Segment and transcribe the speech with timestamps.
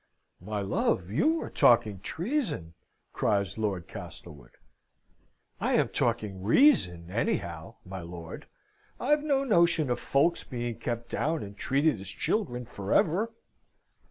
[0.43, 2.73] "My love, you are talking treason!"
[3.13, 4.53] cries Lord Castlewood.
[5.59, 8.47] "I am talking reason, anyhow, my lord.
[8.99, 13.31] I've no notion of folks being kept down, and treated as children for ever!"